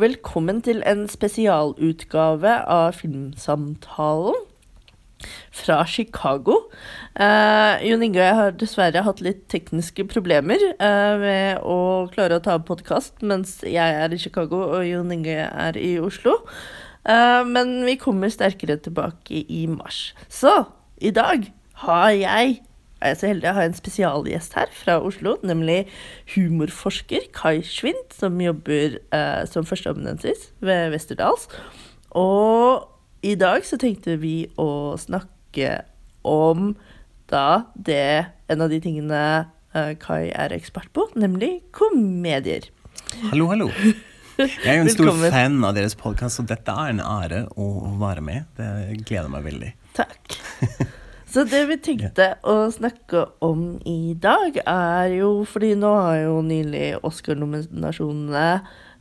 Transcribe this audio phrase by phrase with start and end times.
[0.00, 4.38] velkommen til en spesialutgave av Filmsamtalen
[5.54, 6.56] fra Chicago.
[7.14, 11.78] Eh, Jon Inge og jeg har dessverre hatt litt tekniske problemer eh, ved å
[12.14, 15.94] klare å ta opp podkast mens jeg er i Chicago og Jon Inge er i
[16.02, 16.38] Oslo.
[17.04, 20.10] Eh, men vi kommer sterkere tilbake i mars.
[20.32, 20.64] Så
[21.02, 21.50] i dag
[21.86, 22.60] har jeg
[23.02, 25.82] er jeg så heldig å ha en spesialgjest her fra Oslo, nemlig
[26.34, 31.48] humorforsker Kai Schwind, som jobber eh, som førsteamanuensis ved Westerdals.
[32.18, 32.86] Og
[33.26, 35.82] i dag så tenkte vi å snakke
[36.26, 36.72] om
[37.32, 39.18] da det En av de tingene
[39.72, 42.68] eh, Kai er ekspert på, nemlig komedier.
[43.30, 43.70] Hallo, hallo.
[44.38, 47.68] Jeg er jo en stor fan av deres podkast, så dette er en ære å
[48.00, 48.48] være med.
[48.58, 49.72] Det gleder meg veldig.
[49.96, 50.98] Takk.
[51.32, 56.34] Så det vi tenkte å snakke om i dag, er jo Fordi nå har jo
[56.44, 58.48] nylig Oscar-nominasjonene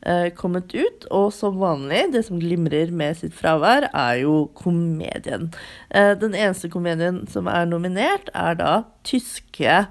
[0.07, 5.49] eh, kommet ut, og som vanlig, det som glimrer med sitt fravær, er jo komedien.
[5.89, 8.71] Eh, den eneste komedien som er nominert, er da
[9.07, 9.81] tyske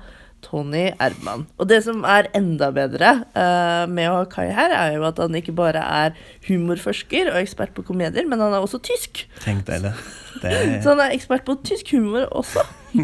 [0.45, 1.47] Tony Erdmann.
[1.61, 5.21] Og det som er enda bedre uh, med å ha Kai her, er jo at
[5.23, 6.17] han ikke bare er
[6.49, 9.25] humorforsker og ekspert på komedier, men han er også tysk.
[9.45, 9.95] Tenk deg det.
[10.41, 10.53] Det
[10.85, 12.65] Så han er ekspert på tysk humor også.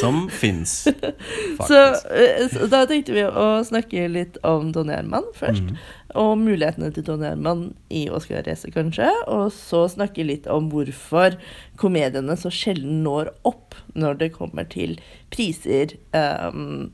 [0.00, 0.70] som fins,
[1.68, 2.06] Så, faktisk.
[2.08, 5.66] eh, så da tenkte vi å snakke litt om Tony Herman først.
[5.66, 5.76] Mhm.
[6.18, 9.08] Og mulighetene til Tony Herman i Oscar-racet, kanskje.
[9.30, 11.36] Og så snakke litt om hvorfor
[11.80, 14.96] komediene så sjelden når opp når det kommer til
[15.34, 16.90] priser um,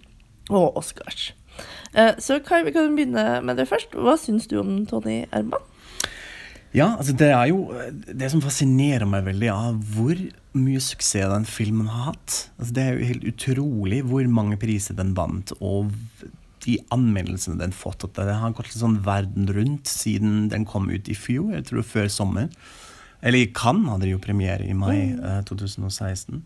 [0.51, 1.31] og Oscars.
[1.97, 3.97] Uh, så Kai, vi kan begynne med det først.
[3.97, 5.65] Hva syns du om Tony Herman?
[6.77, 7.71] Ja, altså det er jo
[8.07, 10.19] Det som fascinerer meg veldig, av hvor
[10.57, 12.35] mye suksess den filmen har hatt.
[12.59, 15.93] Altså det er jo helt utrolig hvor mange priser den vant, og
[16.67, 18.05] de anmeldelsene den fått.
[18.07, 21.71] At det har gått litt sånn verden rundt siden den kom ut i fjor, jeg
[21.71, 22.51] tror før sommer.
[23.25, 26.43] Eller i Cannes hadde de jo premiere i mai eh, 2016.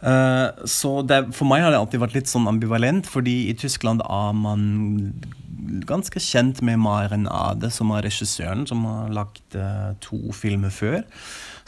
[0.00, 4.02] Eh, så det, for meg har det alltid vært litt sånn ambivalent, fordi i Tyskland
[4.06, 4.64] er man
[5.86, 11.02] ganske kjent med Maren Ade, som er regissøren, som har lagt eh, to filmer før.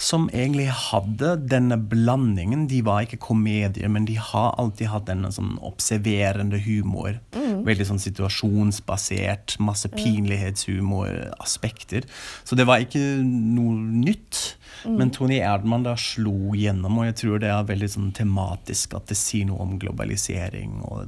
[0.00, 2.64] Som egentlig hadde denne blandingen.
[2.70, 7.20] De var ikke komedier, men de har alltid hatt denne sånn observerende humor.
[7.66, 12.02] Veldig sånn situasjonsbasert, masse pinlighetshumoraspekter.
[12.44, 14.56] Så det var ikke noe nytt.
[14.88, 19.06] Men Tony Erdman da slo gjennom, og jeg tror det er veldig sånn tematisk at
[19.12, 20.98] det sier noe om globalisering, og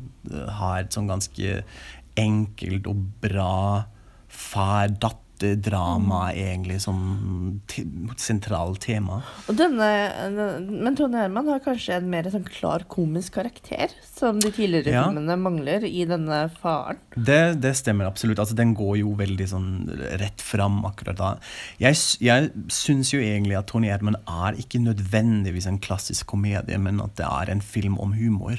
[0.61, 1.49] har et sånn ganske
[2.21, 3.55] enkelt og bra
[5.45, 7.61] far-datter-drama egentlig som
[8.17, 9.23] sentralt tema.
[9.49, 9.89] Denne,
[10.71, 15.05] men Tony Herman har kanskje en mer sånn klar komisk karakter, som de tidligere Ja.
[15.09, 16.99] filmene mangler i denne faren.
[17.17, 18.39] Det, det stemmer absolutt.
[18.39, 19.71] Altså, den går jo veldig sånn
[20.21, 21.37] rett fram akkurat da.
[21.79, 27.01] Jeg, jeg syns jo egentlig at Tony Herman er ikke nødvendigvis en klassisk komedie, men
[27.01, 28.59] at det er en film om humor.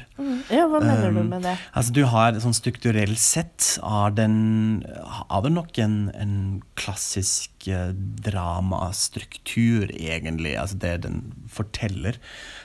[0.49, 1.55] Ja, hva mener du Um, med det?
[1.73, 7.91] Altså du har sånn strukturelt sett er, den, er det nok en, en klassisk eh,
[8.27, 10.55] dramastruktur, egentlig.
[10.59, 11.21] Altså det den
[11.51, 12.19] forteller.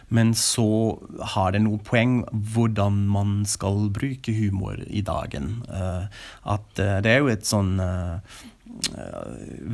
[0.08, 0.98] Men så
[1.34, 2.20] har det noe poeng
[2.54, 5.60] hvordan man skal bruke humor i dagen.
[5.70, 6.22] Eh,
[6.56, 7.76] at eh, det er jo et sånn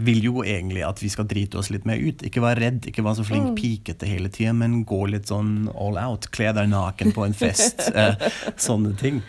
[0.06, 2.22] vil jo egentlig at vi skal drite oss litt mer ut.
[2.26, 6.00] Ikke være redd, ikke være så flink pikete hele tida, men gå litt sånn all
[6.00, 6.30] out.
[6.34, 7.86] Kle deg naken på en fest.
[7.94, 8.16] eh,
[8.56, 9.20] sånne ting.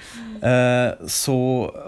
[0.47, 1.35] Eh, så,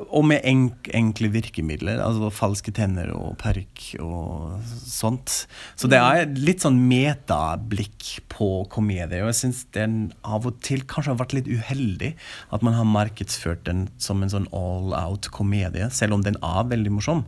[0.09, 5.43] og med enk, enkle virkemidler, altså falske tenner og parykk og sånt.
[5.79, 10.83] Så det er litt sånn metablikk på komedie, og jeg syns den av og til
[10.89, 12.13] kanskje har vært litt uheldig
[12.55, 16.69] at man har markedsført den som en sånn all out komedie, selv om den er
[16.69, 17.25] veldig morsom.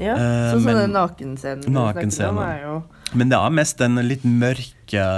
[0.00, 2.76] Ja, sånn som den nakenscenen du snakket om, er jo
[3.18, 5.08] Men det er mest den litt mørke,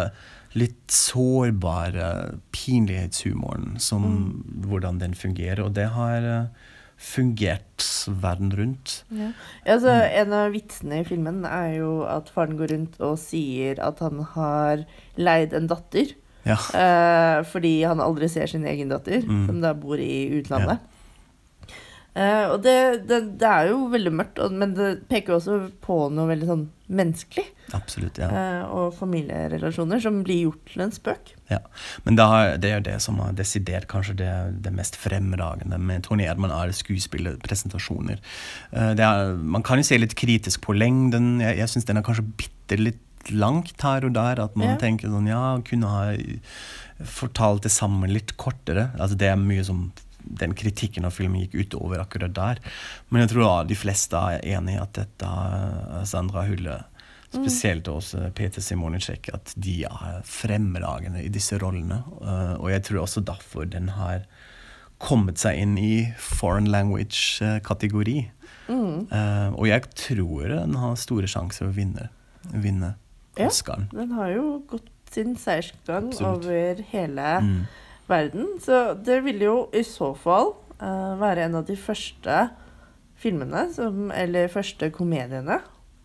[0.54, 4.04] litt sårbare pinlighetshumoren som
[4.68, 5.64] hvordan den fungerer.
[5.66, 6.70] Og det har eh,
[7.00, 7.84] fungert
[8.22, 9.00] verden rundt.
[9.10, 9.32] ja.
[9.66, 13.98] altså, En av vitsene i filmen er jo at faren går rundt og sier at
[14.04, 14.84] han har
[15.18, 16.14] leid en datter.
[16.44, 16.58] Ja.
[16.76, 19.46] eh, fordi han aldri ser sin egen datter, Mm.
[19.48, 20.78] som da bor i utlandet.
[22.14, 26.28] Eh, og det, det, det er jo veldig mørkt, men det peker også på noe
[26.30, 26.64] veldig sånn
[26.94, 27.46] menneskelig.
[27.74, 28.20] Absolutt.
[28.20, 28.28] ja.
[28.28, 31.32] Uh, og familierelasjoner som blir gjort til en spøk.
[31.50, 31.58] Ja,
[32.04, 34.30] men det, har, det er det som har desidert kanskje det,
[34.62, 38.22] det mest fremragende med Tony Edman, er skuespillerpresentasjoner.
[38.70, 41.40] Uh, er, man kan jo se litt kritisk på lengden.
[41.42, 43.02] Jeg, jeg syns den er kanskje bitte litt
[43.32, 44.44] langt her og der.
[44.44, 44.78] At man Ja.
[44.78, 46.04] tenker sånn Ja, kunne ha
[47.10, 48.92] fortalt det sammen litt kortere.
[49.00, 49.88] Altså Det er mye som
[50.24, 52.60] den kritikken av filmen gikk utover akkurat der.
[53.10, 56.82] Men jeg tror ja, de fleste er enig i at dette eh, Sandra Hulle
[57.34, 62.04] Spesielt også Peter Simonicek, at de er fremragende i disse rollene.
[62.22, 64.22] Eh, og jeg tror også derfor den har
[65.02, 68.18] kommet seg inn i foreign language-kategori.
[68.68, 69.10] Mm.
[69.10, 72.08] Eh, og jeg tror den har store sjanser å vinne,
[72.52, 72.94] vinne
[73.34, 73.48] Ja.
[73.90, 77.66] Den har jo gått sin seiersgang over hele Mm.
[78.08, 78.54] Verden.
[78.62, 82.48] Så det ville jo i så fall uh, være en av de første
[83.20, 85.60] filmene, som, eller første komediene,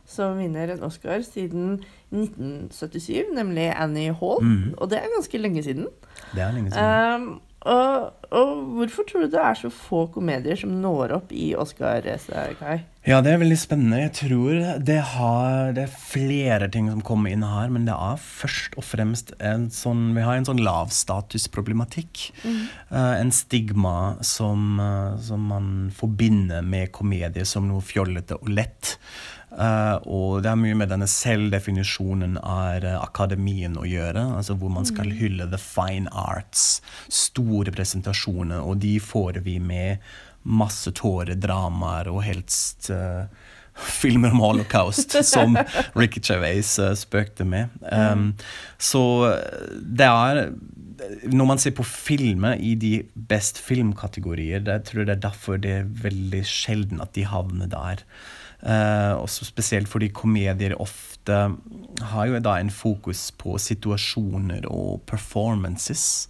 [0.10, 1.80] som vinner en Oscar siden
[2.12, 4.42] 1977, nemlig Annie Hall.
[4.46, 4.74] Mhm.
[4.78, 5.88] Og det er ganske lenge siden.
[6.34, 7.22] Det er lenge siden.
[7.22, 11.52] Um, og, og hvorfor tror du det er så få komedier som når opp i
[11.60, 12.78] Oscar-racet, Kai?
[13.08, 14.00] Ja, det er veldig spennende.
[14.04, 18.22] Jeg tror det, har, det er flere ting som kommer inn her, men det er
[18.22, 22.30] først og fremst en sånn Vi har en sånn lavstatusproblematikk.
[22.46, 28.98] Eh, en stigma som, uh, som man forbinder med komedier som noe fjollete og lett.
[29.50, 34.26] Eh, og det har mye med denne selvdefinisjonen av eh, akademien å gjøre.
[34.38, 36.82] altså Hvor man skal hylle the fine arts.
[37.10, 40.04] Store presentasjoner, og de får vi med
[40.50, 43.26] masse tårer, dramaer og helst eh,
[44.00, 45.58] filmer om holocaust, som
[46.00, 47.74] Ricky uh, spøkte med.
[47.92, 48.34] Um,
[48.78, 49.02] så
[49.80, 50.50] det er
[51.32, 55.58] Når man ser på filmer i de best filmkategorier, det tror jeg det er derfor
[55.58, 58.04] det er veldig sjelden at de havner der.
[58.60, 61.38] Eh, også spesielt fordi komedier ofte
[62.12, 66.28] har jo da en fokus på situasjoner og performances.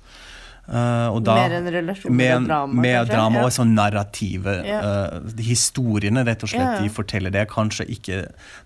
[0.69, 3.13] Uh, da, Mer enn relasjoner med, og drama, Med kanskje?
[3.15, 3.45] drama Ja.
[3.47, 4.53] og sånn narrative.
[4.67, 4.81] Ja.
[4.85, 8.19] Uh, historiene rett og slett Ja, de forteller, det er kanskje ikke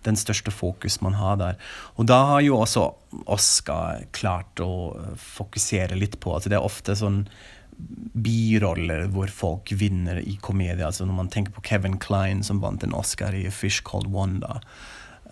[0.03, 1.55] den største fokus man har der.
[1.95, 2.89] Og da har jo også
[3.31, 7.27] Oscar klart å eh, fokusere litt på altså Det er ofte sånn
[8.13, 10.85] biroller hvor folk vinner i komedie.
[10.85, 14.59] Altså når man tenker på Kevin Klein som vant en Oscar i Fish Called Wanda.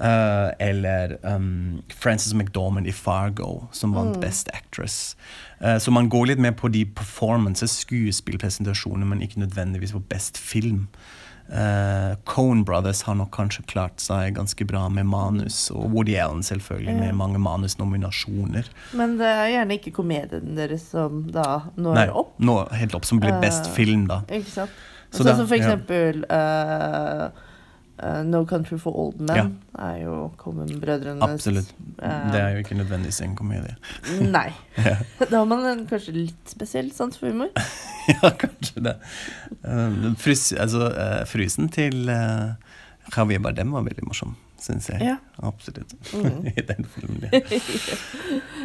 [0.02, 5.16] Uh, eller um, Frances McDormand i Fargo, som vant Best Actress.
[5.60, 10.42] Uh, så man går litt mer på de performances, skuespillpresentasjoner, men ikke nødvendigvis på best
[10.42, 10.88] film.
[11.52, 16.46] Uh, Cone Brothers har nok kanskje klart seg ganske bra med manus, og Woody Allen
[16.48, 18.70] selvfølgelig, med mange manusnominasjoner.
[18.96, 22.34] Men det er gjerne ikke komedien deres som da når Nei, opp.
[22.40, 24.22] nå helt opp som blir best uh, film, da.
[24.32, 24.82] Ikke sant?
[25.12, 25.68] Så Sånn som for ja.
[25.68, 26.24] eksempel
[28.02, 31.72] eh, No Country for Old Men er jo Common-brødrenes Absolutt.
[32.02, 33.76] eh, Det er jo ikke nødvendigvis en komedie.
[34.38, 34.50] Nei.
[35.32, 37.52] Da har man en kanskje litt spesiell sans for humor.
[38.12, 38.96] ja, kanskje det.
[39.64, 40.90] Um, frys, altså,
[41.30, 42.54] frysen til uh,
[43.16, 45.02] Javier Bardem var veldig morsom, syns jeg.
[45.12, 45.18] Ja.
[45.42, 45.96] Absolutt.
[46.22, 46.46] Mm.
[46.46, 47.30] I den filmen.
[47.32, 47.42] Ja.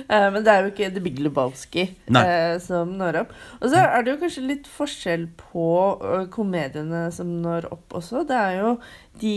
[0.06, 3.32] Eh, men det er jo ikke The Big Lebowski eh, som når opp.
[3.58, 5.64] Og så er det jo kanskje litt forskjell på
[5.98, 8.22] eh, komediene som når opp også.
[8.28, 8.76] Det er jo
[9.18, 9.34] de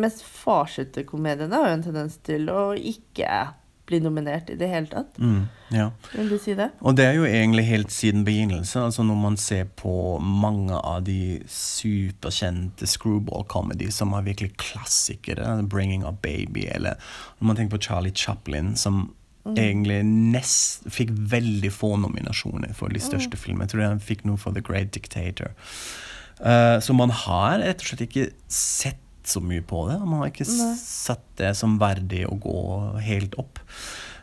[0.00, 3.28] mest farsete komediene har jo en tendens til å ikke
[3.88, 5.18] bli nominert i det hele tatt.
[5.18, 5.88] Mm, ja.
[6.12, 6.70] Vil du si det?
[6.84, 8.84] Og det er jo egentlig helt siden begynnelsen.
[8.88, 9.92] Altså når man ser på
[10.22, 17.00] mange av de superkjente screwball comedy som er virkelig klassikere, 'Bringing Up Baby', eller
[17.40, 19.08] når man tenker på Charlie Chaplin, som
[19.56, 23.64] egentlig nest, fikk veldig få nominasjoner for de største filmene.
[23.64, 25.54] Jeg tror han fikk noe for 'The Great Dictator'.
[26.38, 29.98] Uh, så man har rett og slett ikke sett så mye på det.
[30.02, 30.72] Man har ikke Nei.
[30.80, 32.60] satt det som verdig å gå
[33.04, 33.62] helt opp.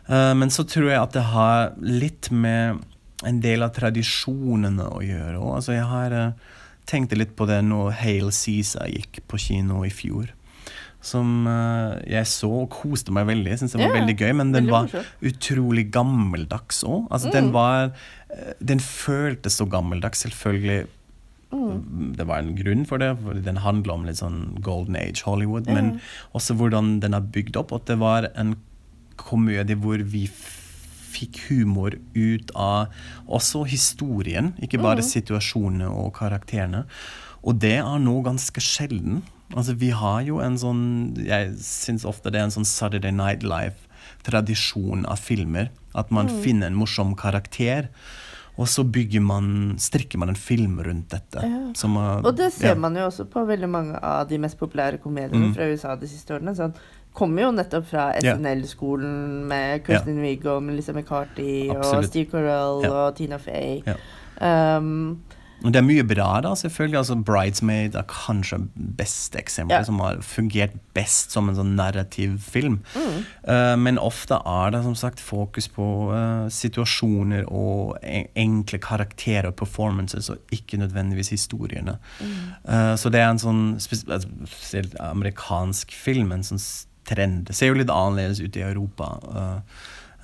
[0.08, 2.84] Eh, men så tror jeg at det har litt med
[3.26, 5.52] en del av tradisjonene å gjøre òg.
[5.60, 6.56] Altså jeg har uh,
[6.90, 10.34] tenkt litt på det når Hale Cæsar gikk på kino i fjor.
[11.06, 13.52] Som eh, jeg så og koste meg veldig.
[13.52, 14.90] Jeg synes det var Ja, veldig gøy, men den var
[15.22, 17.04] utrolig gammeldags òg.
[17.14, 17.92] Altså, den var
[18.34, 20.88] eh, Den føltes så gammeldags, selvfølgelig.
[21.52, 25.70] Det var en grunn for det, for den handler om litt sånn golden age Hollywood,
[25.72, 26.00] men
[26.36, 27.74] også hvordan den er bygd opp.
[27.76, 28.56] At det var en
[29.20, 30.26] komedie hvor vi
[31.16, 32.92] fikk humor ut av
[33.32, 36.84] også historien, ikke bare situasjonene og karakterene.
[37.46, 39.22] Og det er nå ganske sjelden.
[39.54, 40.86] Altså, vi har jo en sånn
[41.22, 45.70] Jeg syns ofte det er en sånn Saturday Night Live-tradisjon av filmer.
[45.94, 47.92] At man finner en morsom karakter,
[48.58, 51.42] og så bygger man strikker man en film rundt dette.
[51.44, 51.74] Ja.
[51.76, 52.76] som uh, Og det ser ja.
[52.76, 55.56] man jo også på veldig mange av de mest populære komediene Mm.
[55.56, 56.56] fra USA de siste årene.
[56.56, 56.74] Sånn,
[57.16, 62.92] kommer jo nettopp fra SNL-skolen med Kristin Wiig og Melissa McCarthy og Steve Carell Ja.
[63.08, 63.82] og Tina Fey.
[63.86, 63.96] Ja.
[64.78, 65.22] Um,
[65.64, 66.98] det er mye bra, da, selvfølgelig.
[66.98, 69.84] altså 'Bridesmaid' er kanskje beste eksempelet Ja.
[69.84, 72.82] som har fungert best som en sånn narrativ film.
[72.96, 73.26] Mm.
[73.48, 79.48] Uh, men ofte er det som sagt fokus på uh, situasjoner og en enkle karakterer
[79.48, 81.98] og performances, og ikke nødvendigvis historiene.
[82.68, 86.62] Eh, så det er en sånn spesielt amerikansk film, en sånn
[87.06, 87.46] trend.
[87.48, 89.20] Det ser jo litt annerledes ut i Europa.
[89.36, 89.60] Eh,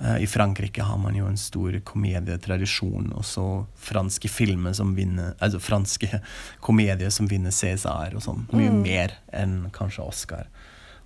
[0.02, 3.44] I Frankrike har man jo en stor komedietradisjon, og så
[3.78, 6.18] franske filmer som vinner Altså franske
[6.66, 8.42] komedier som vinner César og sånn.
[8.50, 10.50] Mye mer enn kanskje Oscar.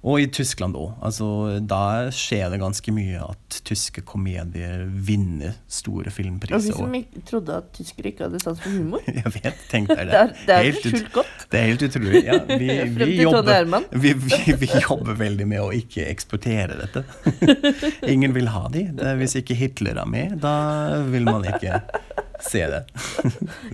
[0.07, 0.93] Og i Tyskland òg.
[1.03, 1.27] Altså,
[1.67, 6.77] da skjer det ganske mye at tyske komedier vinner store Og vi filmpriser.
[6.79, 9.03] som ikke trodde at tyskere ikke hadde sans for humor.
[9.19, 10.13] jeg vet, tenk deg det.
[10.17, 11.47] Det er, det er Helt skjult godt.
[11.51, 12.23] det er helt utrolig.
[12.27, 14.13] Ja, vi, vi, jobber, vi,
[14.63, 17.03] vi, jobber veldig med å ikke eksportere dette.
[18.07, 18.87] Ingen vil ha de.
[18.95, 21.83] Det hvis ikke Hitler er med, da vil man ikke
[22.47, 22.83] se det.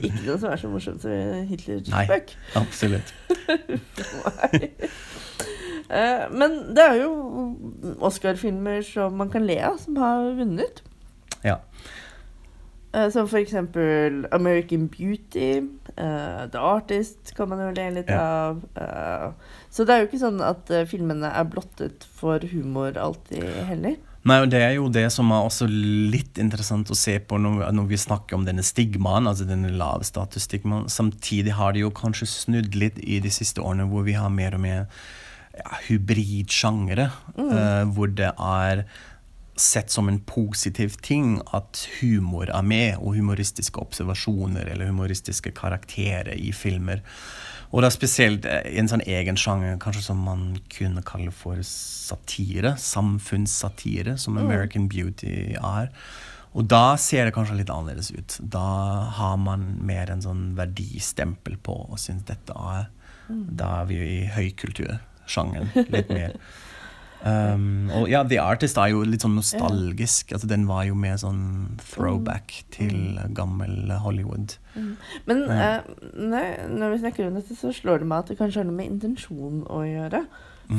[0.00, 2.36] Ikke noe som er så morsomt som Hitlers spøk.
[2.60, 3.12] Absolutt.
[3.48, 4.62] Nei.
[4.62, 5.00] Eh,
[6.32, 7.10] Men det er jo
[8.00, 10.80] Oscar-filmer som man kan le av, som har vunnet.
[11.44, 11.58] Ja.
[12.94, 15.62] Eh, Som for eksempel American Beauty,
[15.96, 18.20] eh, The Artist kan man jo le litt Ja.
[18.50, 18.62] av.
[18.76, 19.32] eh,
[19.70, 23.96] så det er jo ikke sånn at eh, filmene er blottet for humor alltid heller.
[24.24, 27.72] Nei, og Det er jo det som er også litt interessant å se på når,
[27.72, 30.84] når vi snakker om denne stigmaen, altså denne lavstatusstigmaen.
[30.88, 34.54] Samtidig har det jo kanskje snudd litt i de siste årene, hvor vi har mer
[34.54, 34.86] og mer
[35.58, 37.48] ja, hybridsjangre, mm.
[37.48, 38.84] uh, hvor det er
[39.56, 46.32] sett som en positiv ting at humor er med, og humoristiske observasjoner eller humoristiske karakterer
[46.34, 47.02] i filmer.
[47.72, 51.60] Og det er spesielt eh, en sånn egen sjanger, kanskje som man kunne kalle for
[51.64, 52.74] satire.
[52.80, 55.88] Samfunnssatire, som American Beauty er.
[56.52, 58.36] Og da ser det kanskje litt annerledes ut.
[58.52, 58.66] Da
[59.16, 62.90] har man mer en sånn verdistempel på og syns dette er
[63.32, 64.20] Da er vi jo i
[65.22, 66.36] høykultursjangeren litt mer.
[67.22, 70.32] Um, og ja, The Artist er jo litt sånn nostalgisk.
[70.34, 74.56] Altså, den var jo mer sånn throwback til gammel Hollywood.
[75.30, 75.86] Men eh,
[76.18, 78.90] når vi snakker om dette, så slår det meg at det kanskje har noe med
[78.96, 80.24] intensjon å gjøre.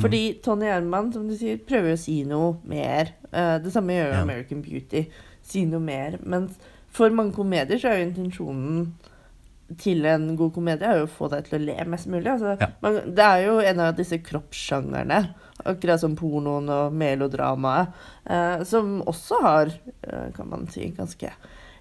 [0.02, 3.14] Fordi Tony Herman, som du sier, prøver å si noe mer.
[3.32, 4.22] Eh, det samme gjør jo Ja.
[4.26, 5.06] American Beauty.
[5.40, 6.18] Si noe mer.
[6.28, 6.60] Mens
[6.92, 8.92] for mange komedier så er jo intensjonen
[9.80, 12.26] til en god komedie er jo å få deg til å le mest mulig.
[12.34, 12.66] Altså, Ja.
[12.82, 17.88] man, det er jo en av disse kroppssjangerne, akkurat som pornoen og melodramaet,
[18.28, 19.66] eh, som også har,
[20.04, 21.30] eh, kan man si, ganske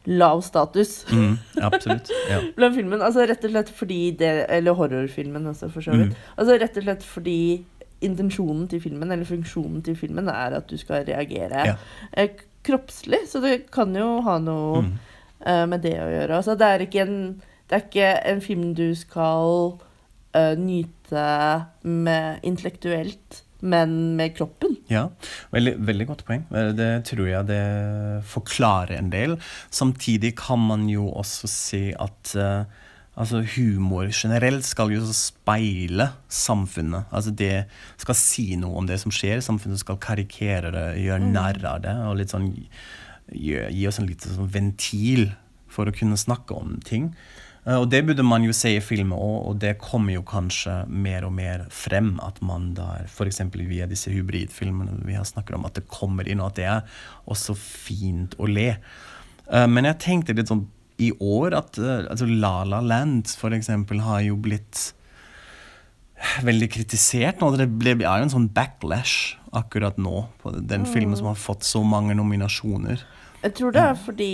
[0.06, 2.10] lav status Mm, absolutt.
[2.30, 2.40] Ja.
[2.56, 3.02] blant filmen.
[3.02, 6.12] Altså rett og slett fordi det Eller horrorfilmen også, for så vidt.
[6.12, 6.16] Mm.
[6.38, 7.64] Altså rett og slett fordi
[8.04, 11.76] intensjonen til filmen, eller funksjonen til filmen, er at du skal reagere Ja.
[12.14, 12.28] eh,
[12.64, 13.28] kroppslig.
[13.28, 14.94] Så det kan jo ha noe Mm.
[15.46, 16.30] eh, med det å gjøre.
[16.38, 17.42] Altså det er ikke en,
[17.74, 19.80] det er ikke en film du skal
[20.38, 21.24] uh, nyte
[21.82, 24.76] med intellektuelt, men med kroppen.
[24.92, 25.08] Ja,
[25.56, 26.44] veldig, veldig godt poeng.
[26.54, 27.64] Eh, Det tror jeg det
[28.30, 29.40] forklarer en del.
[29.74, 32.70] Samtidig kan man jo også si at uh,
[33.18, 37.10] altså humor generelt skal jo speile samfunnet.
[37.10, 37.66] Altså det
[37.98, 39.42] skal si noe om det som skjer.
[39.42, 41.96] Samfunnet skal karikere det, gjøre narr av det.
[42.06, 45.32] Og litt sånn gi, gi oss en liten sånn ventil
[45.74, 47.16] for å kunne snakke om ting.
[47.66, 50.84] Eh, Og det burde man jo se i filmer òg, og det kommer jo kanskje
[50.90, 52.20] mer og mer frem.
[52.24, 53.42] At man der, f.eks.
[53.56, 56.82] via disse hybridfilmene vi har snakket om, at det kommer inn, og at det er
[57.28, 58.76] også fint å le.
[59.52, 60.68] Eh, Men jeg tenkte litt sånn
[61.02, 64.94] i år at eh, altså La La Land eksempel har jo blitt
[66.44, 67.50] veldig kritisert nå.
[67.58, 71.84] Det er jo en sånn backlash akkurat nå på den filmen som har fått så
[71.86, 73.04] mange nominasjoner.
[73.44, 74.28] Jeg tror det er fordi,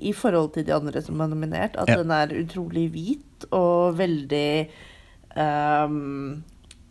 [0.00, 1.96] i forhold til de andre som er nominert, at Ja.
[2.02, 4.68] den er utrolig hvit og veldig
[5.36, 6.42] um,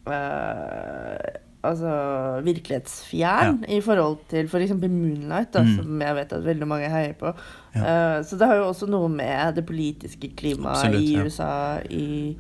[0.08, 4.74] uh, Altså virkelighetsfjern i forhold til f.eks.
[4.74, 5.76] For Moonlight, da, Mm.
[5.78, 7.32] som jeg vet at veldig mange heier på.
[7.76, 8.18] Ja.
[8.20, 11.24] Uh, så det har jo også noe med det politiske klimaet i ja.
[11.24, 12.36] USA i,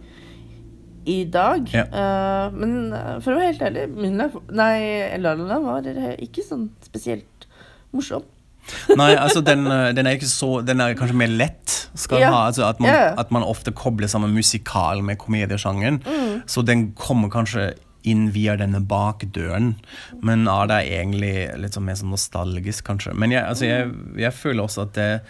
[1.10, 1.67] i dag.
[1.74, 1.86] Ja.
[1.91, 4.77] Uh, men eh, for å være helt ærlig, Moonlight Nei,
[5.22, 7.48] La La var ikke sånn spesielt
[7.93, 8.25] morsom.
[9.00, 11.74] Nei, altså den, eh, den er ikke så Den er kanskje mer lett.
[12.00, 12.29] Skal Ja.
[12.31, 13.13] ha, altså at, man, Ja.
[13.19, 16.00] at man ofte kobler sammen musikal med komediesjangeren.
[16.05, 16.43] Mm.
[16.48, 19.75] Så den kommer kanskje inn via denne bakdøren.
[20.22, 23.13] Men er det egentlig litt sånn mer sånn nostalgisk, kanskje.
[23.15, 25.22] Men jeg, altså jeg, jeg føler også at det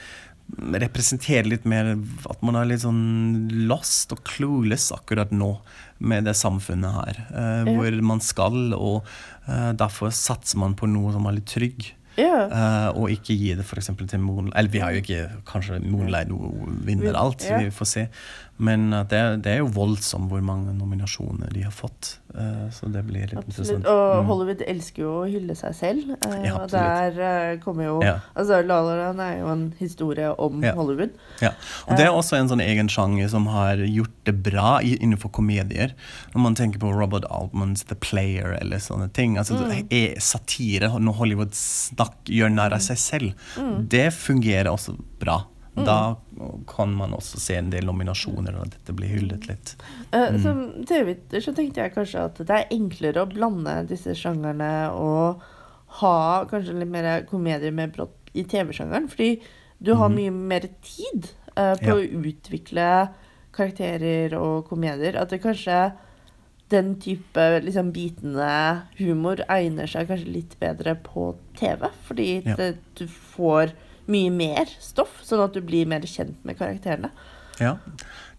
[0.83, 1.93] representerer litt mer
[2.29, 5.55] at man er litt sånn lost og clueless akkurat nå
[6.03, 7.19] med det samfunnet her.
[7.31, 7.73] eh, Ja.
[7.77, 9.03] Hvor man skal, og
[9.47, 11.91] eh, derfor satser man på noe som er litt trygg.
[12.17, 12.45] Ja.
[12.45, 13.88] Eh, og ikke gi det f.eks.
[14.05, 16.29] til Moonlight Eller vi har jo ikke Kanskje Moonlight
[16.85, 17.57] vinner alt, Ja.
[17.57, 18.03] vi får se.
[18.57, 22.19] Men det, er- det er jo voldsomt hvor mange nominasjoner de har fått.
[22.38, 23.48] Eh, så det blir litt Absolutt.
[23.81, 23.86] interessant.
[23.88, 24.27] Og Mm.
[24.27, 26.12] Hollywood elsker jo å hylle seg selv.
[26.25, 28.19] eh, Ja, og der eh, kommer jo Ja.
[28.36, 30.74] Altså, La La Land er jo en historie om Ja.
[30.75, 31.10] Hollywood.
[31.41, 31.50] Ja,
[31.88, 35.93] og Det er også en sånn egen sjanger som har gjort det bra innenfor komedier.
[36.36, 39.36] Når man tenker på Robert Altmans The Player eller sånne ting.
[39.38, 39.88] altså Mm.
[39.89, 43.33] det Satire, når Hollywood snakk, gjør narr av seg selv,
[43.89, 45.45] det fungerer også bra.
[45.75, 46.15] Da
[46.68, 49.75] kan man også se en del nominasjoner, og dette blir hyllet litt.
[50.12, 50.42] Eh, Mm.
[50.44, 55.42] Som TV-viter så tenkte jeg kanskje at det er enklere å blande disse sjangerne og
[56.00, 59.08] ha kanskje litt mer komedier med brått i TV-sjangeren.
[59.10, 59.42] Fordi
[59.82, 60.15] du har Mhm.
[60.15, 61.96] mye mer tid uh, på Ja.
[61.96, 63.10] å utvikle
[63.53, 65.15] karakterer og komedier.
[65.20, 65.94] At det kanskje
[66.70, 71.89] den type liksom bitende humor egner seg kanskje litt bedre på TV.
[72.08, 72.56] Fordi Ja.
[72.56, 73.72] det, du får
[74.12, 77.12] mye mer stoff, sånn at du blir mer kjent med karakterene.
[77.62, 77.77] Ja,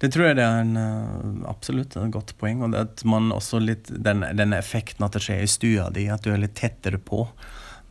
[0.03, 2.63] det tror jeg det er en, eh, absolutt et godt poeng.
[2.67, 6.25] Og at man også litt, den, den effekten at det skjer i stua di, at
[6.25, 7.29] du er litt tettere på.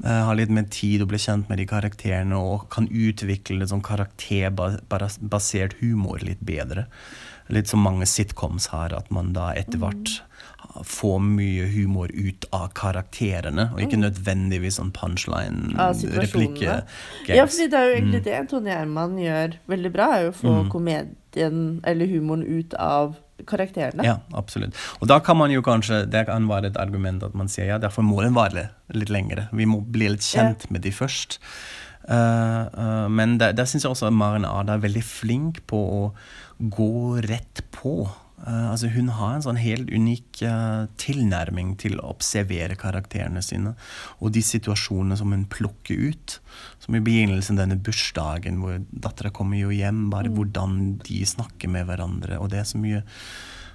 [0.03, 3.69] eh, har litt mer tid å bli kjent med de karakterene og kan utvikle litt
[3.69, 6.87] sånn karakterbasert humor litt bedre.
[7.53, 10.21] Litt som mange sitcoms har, at man da etter hvert
[10.83, 16.23] får mye humor ut av karakterene, og ikke nødvendigvis sånn punchline, Av situasjonene.
[16.23, 18.23] replikke, Ja, fordi det er jo egentlig Mm.
[18.23, 20.69] det Tone Herman gjør veldig bra, er jo å få Mm.
[20.71, 23.15] komedien eller humoren ut av
[23.45, 24.03] karakterene.
[24.03, 24.73] Ja, absolutt.
[25.01, 27.77] Og da kan man jo kanskje, det kan være et argument at man sier ja,
[27.77, 29.49] derfor må den vare litt lengre.
[29.51, 31.39] Vi må bli litt kjent med de først.
[32.09, 36.13] Uh, uh, men der, der syns jeg også Maren Ada er veldig flink på å
[36.69, 38.09] gå rett på.
[38.47, 43.75] Eh, altså Hun har en sånn helt unik eh, tilnærming til å observere karakterene sine.
[44.19, 46.37] Og de situasjonene som hun plukker ut.
[46.83, 50.09] Som i begynnelsen denne bursdagen hvor dattera kommer jo hjem.
[50.13, 52.39] Bare hvordan de snakker med hverandre.
[52.41, 53.03] Og det er så mye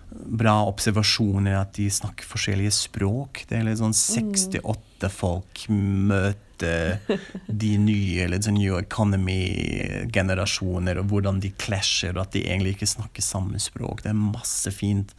[0.09, 3.45] bra observasjoner at de snakker forskjellige språk.
[3.49, 11.41] Det er litt sånn 68 folk møter de nye eller sånn New Economy-generasjoner, og hvordan
[11.43, 14.03] de clasher, og at de egentlig ikke snakker samme språk.
[14.03, 15.15] Det er masse fint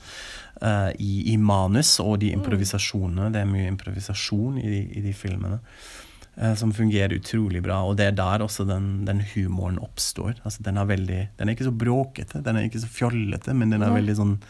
[0.63, 3.32] uh, i, i manus og de improvisasjonene.
[3.34, 4.62] Det er mye improvisasjon i
[4.99, 5.60] i de filmene.
[6.39, 10.39] eh, som fungerer utrolig bra, og det er der også den, den humoren oppstår.
[10.43, 13.73] Altså, den, er veldig, den er ikke så bråkete, den er ikke så fjollete, men
[13.73, 14.45] den er veldig sånn eh,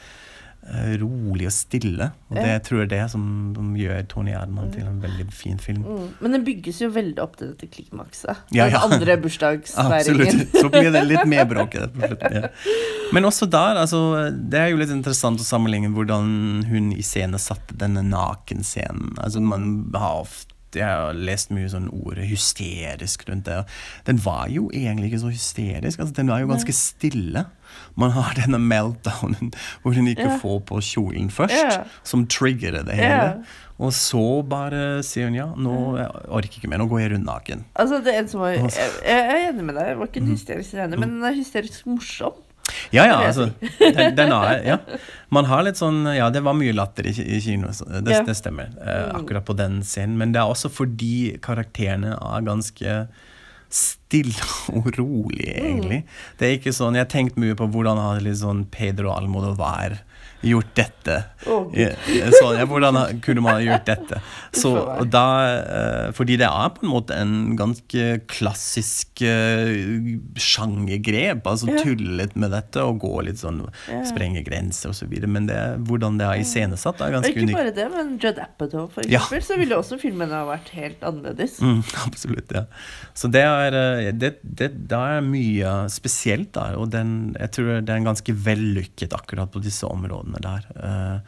[1.01, 2.09] rolig og stille.
[2.29, 3.23] Og det jeg tror jeg det som,
[3.55, 5.85] som gjør Tony Erdmann til en veldig fin film.
[5.87, 6.09] Mm.
[6.19, 8.43] Men den bygges jo veldig opp til dette klimakset.
[8.55, 10.43] Ja, Den andre bursdagsfeiringen.
[10.43, 10.59] Absolutt.
[10.59, 12.37] Så blir det litt mer bråkete på slutten.
[12.41, 12.51] Ja.
[13.15, 18.03] Men også der, altså, det er jo litt interessant å sammenligne hvordan hun iscenesatte denne
[18.05, 19.15] nakenscenen.
[19.17, 23.63] Altså, man har ofte jeg har lest mye sånn ordet hysterisk rundt det.
[24.05, 25.99] Den var jo egentlig ikke så hysterisk.
[26.03, 27.45] Altså, den var jo ganske stille.
[27.95, 29.53] Man har denne meltdownen
[29.83, 30.37] hvor hun ikke Ja.
[30.41, 31.83] får på kjolen først, Ja.
[32.03, 33.43] som triggerer det hele.
[33.79, 37.25] Og så bare sier hun ja, nå jeg orker ikke mer, nå går jeg rundt
[37.25, 37.63] naken.
[37.79, 38.71] Altså, det er en som var, jeg,
[39.05, 41.85] jeg er enig med deg, jeg var ikke en hysterisk scene, men den er hysterisk
[41.87, 42.33] morsom.
[42.91, 43.49] Ja, ja, altså.
[43.79, 44.77] Den, den er, ja.
[45.31, 48.23] Man har litt sånn Ja, det var mye latter i, i kino, det, Ja.
[48.25, 48.71] det stemmer.
[48.81, 49.15] Eh, Mm.
[49.21, 50.17] akkurat på den scenen.
[50.17, 53.07] Men det er også fordi karakterene er ganske
[53.69, 56.03] stille og rolig, egentlig.
[56.39, 59.99] Det er ikke sånn Jeg har tenkt mye på hvordan hadde litt sånn Pedro Almodovar
[60.41, 61.15] gjort dette.
[61.51, 61.65] Oh.
[61.75, 61.89] Ja,
[62.37, 64.19] sånn, ja, hvordan kunne man gjort dette?
[64.55, 64.71] Så,
[65.11, 69.73] da, eh, fordi det er på en måte en ganske klassisk eh,
[70.39, 71.43] sjangergrep.
[71.47, 71.81] Altså Ja.
[71.83, 73.65] tulle litt med dette og gå litt sånn
[74.07, 75.11] sprenge grenser osv.
[75.27, 77.37] Men det, hvordan det er iscenesatt, er Og unikt.
[77.43, 79.19] ikke bare det, men Judd Apatow, for Ja.
[79.19, 81.59] eksempel, så ville også filmene ha vært helt annerledes.
[81.59, 82.65] Mm, absolutt, ja.
[83.13, 87.81] Så det er, eh, det, det, det er mye spesielt der, og den, jeg tror
[87.81, 90.65] det er en ganske vellykket akkurat på disse områdene der.
[90.75, 91.19] Eh,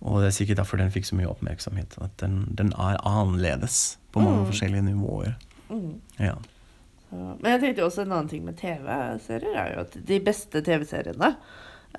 [0.00, 1.96] og det er sikkert derfor den fikk så mye oppmerksomhet.
[2.00, 4.46] At den, den er annerledes på mange Mm.
[4.46, 5.34] forskjellige nivåer.
[5.70, 6.00] Mm.
[6.18, 6.34] Ja.
[7.12, 11.36] Men jeg tenkte også en annen ting med TV-serier er jo at de beste TV-seriene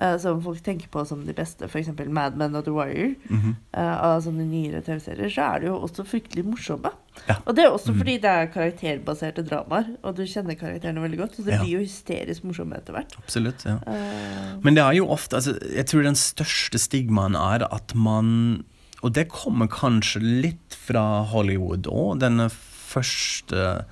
[0.00, 1.88] eh, som folk tenker på som de beste, f.eks.
[2.08, 3.54] Mad Men og The Wire, mm -hmm.
[3.76, 6.90] uh, av sånne nyere TV-serier, så er det jo også fryktelig morsomme.
[7.28, 7.34] Ja.
[7.46, 7.98] Og det er også Mm.
[7.98, 11.62] fordi det er karakterbaserte dramaer, og du kjenner karakterene veldig godt, så det Ja.
[11.62, 13.12] blir jo hysterisk morsomme etter hvert.
[13.18, 13.64] Absolutt.
[13.64, 13.74] ja.
[13.86, 18.64] Uh, Men det er jo ofte altså, Jeg tror den største stigmaen er at man
[19.02, 22.20] Og det kommer kanskje litt fra Hollywood òg.
[22.20, 23.84] Denne første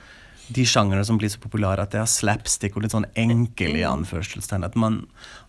[0.50, 3.84] de sjangrene som blir så populære, at det er slapstick og litt sånn enkel i
[3.86, 4.66] anførselstegn.
[4.66, 5.02] At man,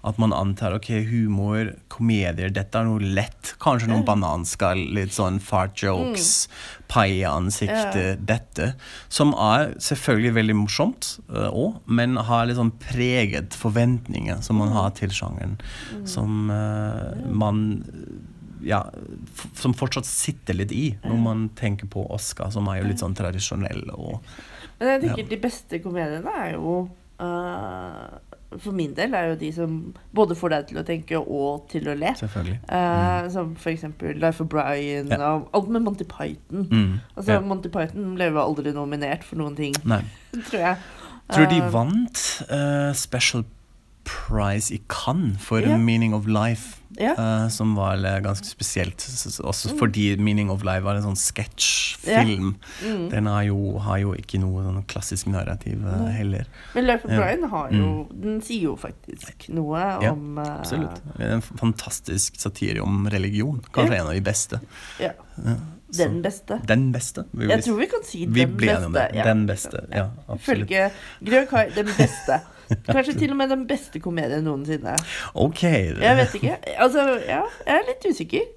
[0.07, 3.53] at man antar ok, humor, komedier, dette er noe lett.
[3.63, 6.45] Kanskje noen bananskall, litt sånn fart jokes,
[6.91, 8.73] pai i ansiktet, dette.
[9.09, 14.93] Som er selvfølgelig veldig morsomt òg, men har litt sånn preget forventninger som man har
[14.99, 15.57] til sjangeren.
[16.09, 17.81] Som uh, man
[18.61, 18.85] ja,
[19.57, 23.17] som fortsatt sitter litt i når man tenker på Oscar, som er jo litt sånn
[23.17, 24.21] tradisjonell og
[24.81, 26.71] Men jeg tenker de beste komediene er jo
[27.21, 28.17] uh,
[28.59, 29.75] For min del er jo de som
[30.17, 32.09] både får deg til å tenke og til å le.
[32.19, 32.57] Selvfølgelig.
[32.67, 35.19] Uh, Som for eksempel Life of Brian Ja.
[35.37, 36.65] og alt med Monty Python.
[36.71, 37.39] Mm, Altså, ja.
[37.39, 40.01] Monty Python ble jo aldri nominert for noen ting, Nei.
[40.49, 40.77] tror jeg.
[41.31, 42.25] Tror de Eh, vant
[42.97, 43.45] Special
[44.03, 45.77] Prize i Cannes for yeah.
[45.79, 47.13] Meaning of Life, Ja.
[47.15, 49.05] uh, som var eh, ganske spesielt.
[49.47, 52.55] Også fordi Meaning of Life var en sånn sketsjfilm.
[52.83, 53.09] Mm.
[53.13, 56.47] Den har jo, har jo ikke noe sånn klassisk narrativ uh, heller.
[56.75, 57.21] Men Life of Ja.
[57.21, 61.01] Brian har jo Den sier jo faktisk noe Ja, om uh, Absolutt.
[61.19, 63.61] En fantastisk satire om religion.
[63.71, 64.01] Kanskje Ja.
[64.01, 64.59] en av de beste.
[64.99, 65.13] Ja.
[65.37, 65.55] Ja,
[65.91, 66.59] så- Den beste.
[66.67, 67.25] Den beste.
[67.31, 69.11] Vi, Jeg tror vi kan si Vi den beste.
[69.23, 70.69] Den beste, ja, absolutt.
[70.69, 70.91] Ifølge
[71.23, 72.41] Grønn Kai, den beste.
[72.87, 74.95] Kanskje til og med den beste komedien noensinne.
[75.35, 75.61] Ok.
[75.63, 76.57] Jeg vet ikke.
[76.77, 78.49] Altså, ja, jeg er litt usikker.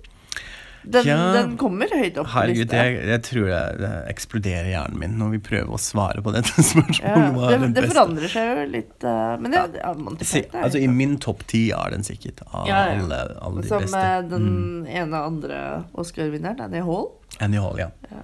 [0.85, 1.33] Den, Ja.
[1.33, 2.77] den kommer høyt opp på Herregud, lista.
[2.85, 6.53] jeg, jeg tror det, det eksploderer hjernen min når vi prøver å svare på dette
[6.73, 7.01] spørsmålet.
[7.01, 10.83] Ja, det, det forandrer seg jo litt, eh, men det, ja, Monty Python er altså,
[10.85, 12.99] I min topp ti er den sikkert av Ja, ja.
[13.01, 13.97] alle, alle de Som beste.
[13.97, 14.29] eh, Mm.
[14.35, 15.63] den ene andre
[16.05, 17.09] Oscar-vinneren, Annie Hall.
[17.41, 17.89] Annie Hall, ja.
[18.13, 18.21] Ja.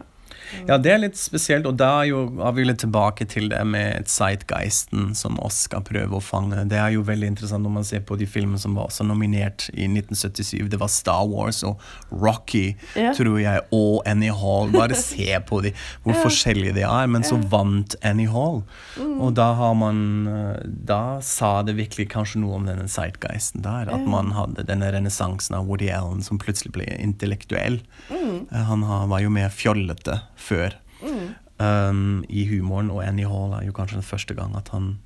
[0.68, 3.60] Ja, det er litt spesielt, og da er jo, er vi litt tilbake til det
[3.66, 6.64] med zeitgeisten som Oscar prøver å fange.
[6.70, 9.68] Det er jo veldig interessant når man ser på de filmene som var også nominert
[9.74, 10.68] i 1977.
[10.72, 13.12] Det var Star Wars og Rocky, Ja.
[13.16, 14.70] tror jeg, og Annie Hall.
[14.74, 15.72] Bare se på de,
[16.04, 16.22] hvor Ja.
[16.24, 17.06] forskjellige de er.
[17.06, 18.62] Men så vant Annie Hall.
[18.96, 19.20] Mm.
[19.20, 23.90] Og da har man eh, Da sa det virkelig kanskje noe om denne zeitgeisten der.
[23.92, 27.80] At man hadde denne renessansen av Woody Allen som plutselig ble intellektuell.
[28.10, 28.46] Mm.
[28.50, 31.28] Eh, Han var jo mer fjollete før Mm.
[31.64, 34.98] um, i humoren, og Annie Hall er jo kanskje den første gang at han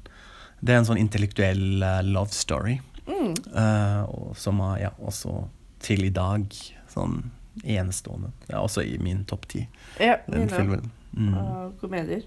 [0.64, 3.34] Det er en sånn intellektuell uh, love story, Mm.
[3.54, 5.44] uh, og som er ja, også
[5.84, 6.46] til i dag
[6.88, 7.18] sånn
[7.62, 8.30] enestående.
[8.48, 9.66] Er også i min topp ti,
[10.00, 10.90] Ja, den filmen.
[11.14, 12.22] Mm, Uh, komedier.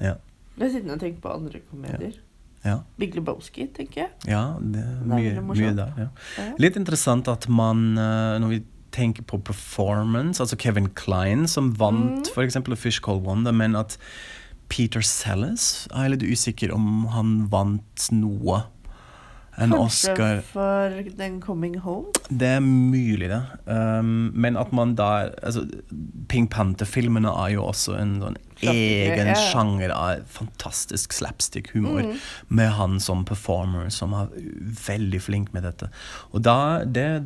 [0.00, 0.14] Ja.
[0.58, 2.14] Jeg sitter og tenker på andre komedier.
[2.64, 2.78] ja.
[2.98, 4.10] Big Lebowski, tenker jeg.
[4.28, 5.92] ja, det er Det er mye, der.
[5.98, 6.08] Ja.
[6.38, 6.52] Ja.
[6.58, 12.26] Litt interessant at man, eh, når vi tenker på performance, altså Kevin Klein som vant
[12.26, 12.34] Mm.
[12.44, 13.98] eksempel Fish Call Wonder, men at
[14.68, 18.64] Peter Sellers er jeg litt usikker om han vant noe.
[19.60, 22.08] En Kanskje Oscar for den Coming Home.
[22.28, 23.42] Det er mulig, det.
[23.66, 25.66] Um, men at man da altså,
[26.30, 29.34] Pink Panther-filmene er jo også en sånn egen ja.
[29.50, 32.02] sjanger av fantastisk slapstick-humor.
[32.10, 32.16] Mm.
[32.48, 34.28] Med han som performer, som er
[34.86, 35.88] veldig flink med dette.
[36.32, 37.24] Og da det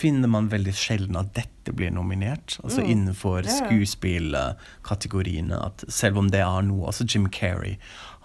[0.00, 2.58] finner man veldig sjelden at dette blir nominert.
[2.64, 2.90] Altså Mm.
[2.90, 3.56] innenfor yeah.
[3.60, 5.56] skuespillkategoriene.
[5.66, 7.76] At selv om det er noe Også Jim Carrey.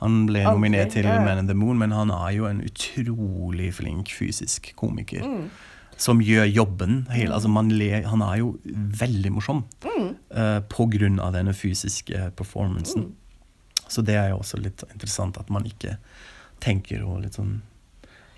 [0.05, 1.17] Han ble Aldri, nominert til ja.
[1.25, 5.49] Man in the Moon, men han er jo en utrolig flink fysisk komiker Mm.
[5.97, 7.05] som gjør jobben.
[7.09, 8.53] Hele, altså man le, han er jo
[9.01, 10.09] veldig morsom Mm.
[10.35, 13.09] uh, på grunn av denne fysiske performancen.
[13.09, 13.13] Mm.
[13.87, 15.97] Så det er jo også litt interessant at man ikke
[16.59, 17.61] tenker å litt sånn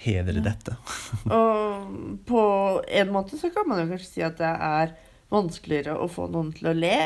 [0.03, 0.75] hedre dette.
[1.31, 2.41] Og på
[2.87, 4.91] en måte så kan man jo kanskje si at det er
[5.33, 6.97] vanskeligere å få noen til å le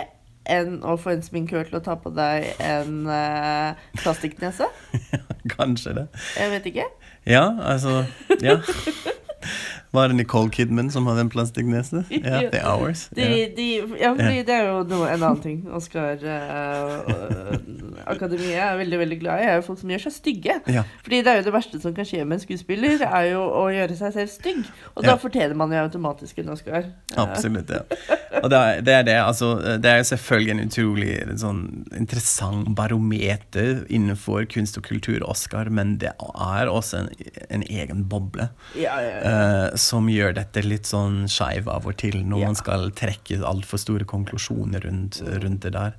[0.49, 4.67] enn å få en sminkør til å ta på deg en uh, plastikknese.
[5.55, 6.07] Kanskje det.
[6.37, 6.87] Jeg vet ikke.
[7.29, 8.03] Ja, altså
[8.41, 8.59] Ja.
[9.91, 12.03] Var det Nicole Kidman som hadde en plastikknese?
[12.23, 13.07] Ja, The Hours.
[13.15, 13.25] De,
[13.57, 13.65] de,
[13.99, 19.45] ja, fordi det er jo noe, en annen ting Oscar-akademiet er veldig veldig glad i,
[19.51, 20.55] er jo folk som gjør seg stygge.
[20.71, 20.83] Ja.
[21.03, 23.65] Fordi det er jo det verste som kan skje med en skuespiller, er jo å
[23.73, 24.61] gjøre seg selv stygg.
[24.95, 25.17] Og da Ja.
[25.21, 26.83] fortjener man jo automatisk en Oscar.
[27.19, 27.81] Absolutt, ja.
[28.41, 28.93] Og det er det.
[29.01, 29.47] Er det, altså,
[29.81, 31.61] det er jo selvfølgelig en utrolig sånn,
[31.97, 37.09] interessant barometer innenfor kunst og kultur, Oscar, men det er også en,
[37.49, 39.19] en egen boble Ja, ja, ja.
[39.31, 42.45] eh, som gjør dette litt sånn skeiv av og til, når Ja.
[42.51, 45.97] man skal trekke altfor store konklusjoner rundt, rundt det der.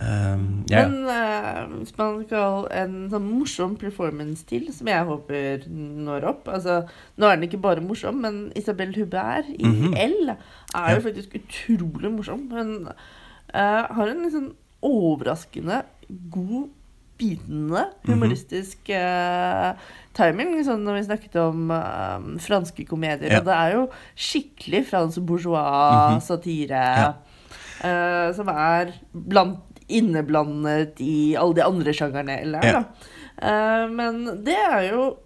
[0.00, 0.86] Um, yeah.
[0.88, 6.46] Men uh, hvis man skal en sånn morsom performance til, som jeg håper når opp
[6.48, 6.76] altså,
[7.18, 9.96] Nå er den ikke bare morsom, men Isabel Hubert i Mhm.
[9.98, 12.46] L er jo faktisk utrolig morsom.
[12.54, 15.82] Hun uh, har en liksom overraskende
[16.32, 16.70] god,
[17.20, 18.08] bitende, Mhm.
[18.14, 19.74] humoristisk uh,
[20.16, 20.56] timing.
[20.66, 23.30] Sånn når vi snakket om eh, franske komedier.
[23.36, 23.38] Ja.
[23.42, 23.82] Og det er jo
[24.16, 26.84] skikkelig fransk bourgeois-satire.
[27.04, 27.10] Ja.
[27.84, 32.82] uh, som er blant inneblandet i alle de andre sjangerne eller Ja.
[33.42, 35.16] Eh, men det er jo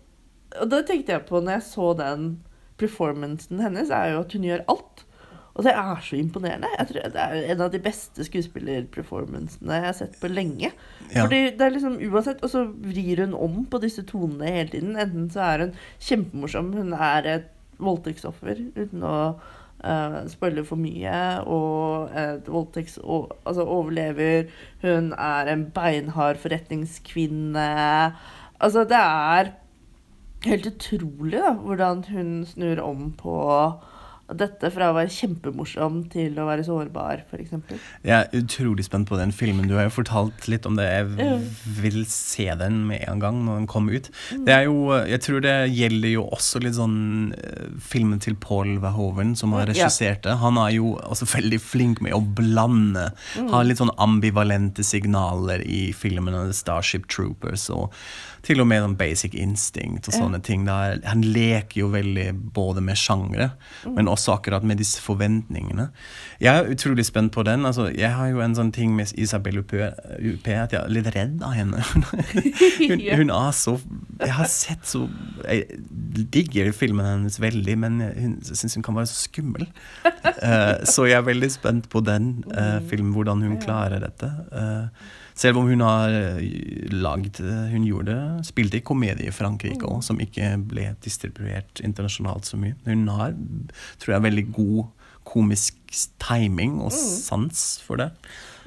[0.61, 2.29] Og det tenkte jeg på når jeg så den
[2.79, 5.03] performancen hennes, er jo at hun gjør alt.
[5.55, 6.69] Og det er så imponerende.
[6.79, 10.73] Jeg tror Det er en av de beste skuespillerperformancene jeg har sett på lenge.
[11.13, 11.23] Ja.
[11.23, 14.97] Fordi det er liksom uansett Og så vrir hun om på disse tonene hele tiden.
[14.99, 19.17] Enten så er hun kjempemorsom, hun er et voldtektsoffer uten å
[19.85, 22.99] uh, spoile for mye, og et voldtekts...
[23.03, 24.51] Altså overlever.
[24.83, 27.69] Hun er en beinhard forretningskvinne.
[28.61, 29.55] Altså, det er
[30.45, 33.35] helt utrolig da, hvordan hun snur om på
[34.33, 37.53] dette fra å være kjempemorsom til å være sårbar, f.eks.
[38.07, 39.69] Jeg er utrolig spent på den filmen.
[39.69, 40.87] Du har jo fortalt litt om det.
[40.89, 41.41] Jeg
[41.83, 44.09] vil se den med en gang når den kommer ut.
[44.47, 46.99] Det er jo, jeg tror det gjelder jo også litt sånn
[47.37, 50.39] eh, filmen til Paul Verhoeven, som har regissert det.
[50.41, 53.11] Han er jo også veldig flink med å blande.
[53.53, 57.93] Har litt sånn ambivalente signaler i filmene Starship Troopers og
[58.45, 60.21] til og med sånn Basic Instinct og Ja.
[60.21, 60.65] sånne ting.
[60.69, 63.51] Der, han leker jo veldig både med sjangre,
[63.87, 65.89] men også akkurat med disse forventningene.
[66.41, 67.65] Jeg er utrolig spent på den.
[67.65, 71.09] Altså, jeg har jo en sånn ting med Isabel Huppé Huppé at jeg er litt
[71.15, 71.81] redd av henne.
[72.91, 73.17] hun, Ja.
[73.17, 73.79] hun er så
[74.21, 75.09] Jeg har sett så
[75.49, 75.81] Jeg
[76.31, 79.67] digger filmen hennes veldig, men hun syns hun kan være så skummel.
[80.05, 84.29] Uh, så jeg er veldig spent på den uh, filmen, hvordan hun klarer dette.
[84.53, 84.87] Eh,
[85.35, 86.43] selv om hun har eh,
[86.95, 88.17] lagd eh, Hun gjorde
[88.47, 92.77] spilte i komedie i Frankrike òg, som ikke ble distribuert internasjonalt så mye.
[92.87, 93.35] Hun har,
[94.03, 94.85] tror jeg, veldig god
[95.25, 95.81] komisk
[96.21, 98.11] timing og sans for det.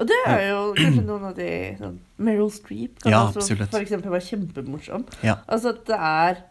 [0.02, 1.50] Og det er jo kanskje noen av de
[1.80, 3.74] sånn, Meryl Streep kan Ja, også absolutt.
[3.74, 5.06] for eksempel være kjempemorsom.
[5.26, 5.40] Ja.
[5.48, 6.42] Altså at det er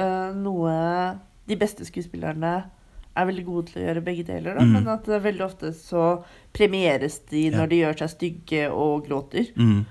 [0.00, 0.72] uh, noe
[1.48, 2.52] De beste skuespillerne
[3.16, 4.72] er veldig gode til å gjøre begge deler, da, Mm.
[4.72, 7.66] men at det er veldig ofte så premieres de når Ja.
[7.66, 9.84] de gjør seg stygge og gråter, Mm.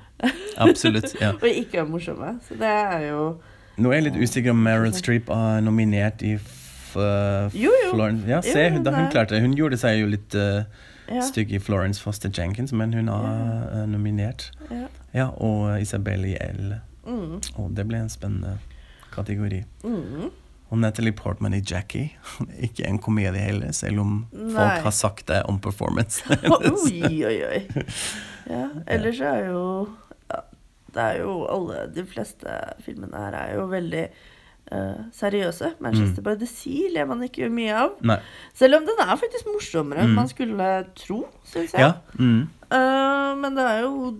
[0.57, 1.15] Absolutt.
[1.21, 1.31] ja.
[1.41, 2.39] og ikke er morsomme.
[2.47, 3.39] Så det er jo
[3.77, 7.91] Nå er jeg litt usikker om Meryl Streep er nominert i f Jo, jo.
[7.93, 8.27] Florence.
[8.27, 9.41] Ja, se, Jo, da hun klarte det.
[9.41, 10.63] Hun gjorde seg jo litt uh,
[11.09, 13.13] ja, stygg i Florence Foster Jenkins, men hun er
[13.73, 14.51] uh, nominert.
[14.69, 14.87] ja.
[15.13, 16.75] Ja, og Isabel L.
[17.07, 18.57] Mm, Og det ble en spennende
[19.11, 19.63] kategori.
[19.83, 20.29] mm.
[20.71, 22.13] Og Natalie Portman i Jackie.
[22.63, 24.53] Ikke en komedie heller, selv om Nei.
[24.55, 26.23] folk har sagt det om performance.
[26.47, 27.61] Oi, oi, oi.
[28.47, 29.63] Ja, ellers er jo
[30.31, 30.39] ja,
[30.95, 34.05] Det er jo alle De fleste filmene her er jo veldig
[34.71, 35.73] uh, seriøse.
[35.83, 37.97] Manchester by the Sea ler man ikke mye av.
[38.07, 38.17] Nei.
[38.57, 40.21] Selv om den er faktisk morsommere enn Mm.
[40.23, 40.69] man skulle
[41.03, 41.19] tro,
[41.51, 41.83] syns jeg.
[41.83, 41.91] Ja.
[42.17, 42.47] Mm.
[42.71, 44.15] Uh, men det er jo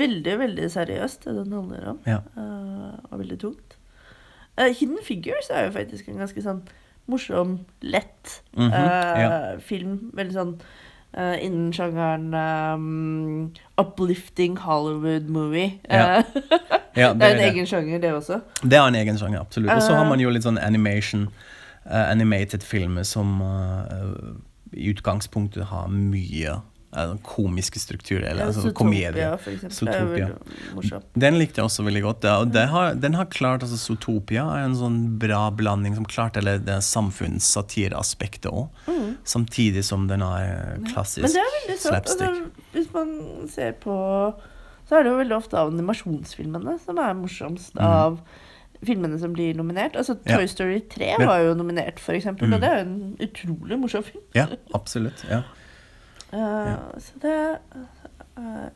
[0.00, 2.02] veldig, veldig seriøst, det den handler om.
[2.08, 2.18] ja.
[2.36, 3.76] Uh, og veldig tungt.
[4.58, 6.62] Eh, Hidden Figures er jo faktisk en ganske sånn
[7.10, 9.58] morsom, lett mm -hmm, ja.
[9.58, 10.10] film.
[10.14, 10.54] Veldig sånn
[11.12, 15.80] eh, innen sjangeren um, uplifting Hollywood movie.
[15.90, 16.22] Ja,
[16.96, 17.48] Ja, det er en det.
[17.52, 18.40] egen sjanger, det også.
[18.62, 19.72] Det er en egen sjanger, absolutt.
[19.72, 21.28] Og så har man jo litt sånn animation,
[21.86, 24.36] uh, animated filmer som uh,
[24.72, 26.58] i utgangspunktet har mye
[26.96, 29.28] eh, komiske strukturer, eller altså komedie.
[29.68, 30.28] Zootopia.
[31.14, 32.24] Den likte jeg også veldig godt.
[32.28, 32.36] Ja.
[32.44, 36.58] Og har, den har klart, altså Zootopia er en sånn bra blanding som klarte eller
[36.62, 38.68] det samfunnssatireaspektet òg.
[38.86, 39.16] Mm.
[39.24, 41.94] Samtidig som den er klassisk Men det er veldig sant.
[41.98, 42.64] Altså, slapstick.
[42.72, 43.12] hvis man
[43.52, 43.96] ser på
[44.88, 47.84] Så er det jo veldig ofte animasjonsfilmene som er morsomst mm.
[47.86, 48.18] av
[48.82, 49.94] filmene som blir nominert.
[49.96, 50.36] Altså Ja.
[50.36, 51.26] Toy Story 3 Ja.
[51.26, 52.54] var jo nominert, for eksempel, Mhm.
[52.54, 54.24] og det er jo en utrolig morsom film.
[54.34, 55.22] Ja, absolutt.
[55.30, 55.42] Ja.
[56.32, 57.58] Eh, Så det er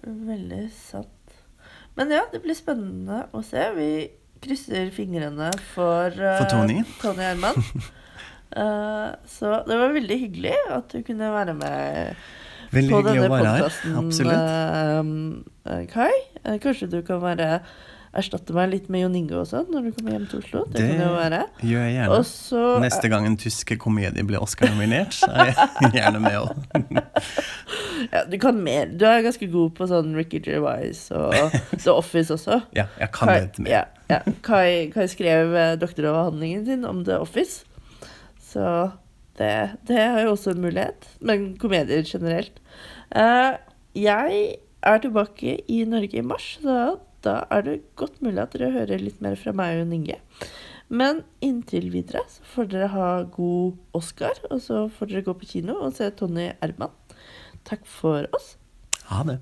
[0.04, 1.08] veldig sant.
[1.96, 3.62] Men ja, det blir spennende å se.
[3.76, 3.90] Vi
[4.44, 6.82] krysser fingrene for, uh, For Tony.
[7.00, 7.56] Tony Herman.
[8.52, 12.14] uh, så det var veldig hyggelig at du kunne være med
[12.74, 13.60] Veldig på hyggelig denne å være her.
[13.64, 13.94] podkasten.
[15.94, 16.14] Kai.
[16.44, 17.48] Eh, kanskje du kan være
[18.18, 20.62] erstatte meg litt med Jon Inge også, når du kommer hjem til Oslo.
[20.70, 21.40] Det, Det kan jo være.
[21.62, 22.18] Gjør jeg gjerne.
[22.18, 26.50] Også, Neste gang en tysk komedie blir Oscar-nominert, så er jeg gjerne med òg.
[28.14, 28.90] ja, Du kan mer.
[28.92, 31.34] Du er ganske god på sånn Ricky Gervais og
[31.84, 32.60] The Office også.
[32.76, 33.72] Ja, jeg kan Kai, litt mer.
[33.72, 34.20] ja, ja.
[34.46, 37.64] Kai, Kai skrev eh, doktoravhandlingen sin om The Office.
[38.46, 38.66] Så
[39.38, 39.52] det,
[39.88, 41.10] det er jo også en mulighet.
[41.20, 42.60] Men komedier generelt.
[43.12, 43.56] Uh,
[43.96, 48.74] jeg er tilbake i Norge i mars, så da er det godt mulig at dere
[48.74, 50.20] hører litt mer fra meg og Inge.
[50.88, 55.50] Men inntil videre så får dere ha god Oscar, og så får dere gå på
[55.56, 56.94] kino og se Tony Erman.
[57.66, 58.54] Takk for oss.
[59.10, 59.40] Ha det.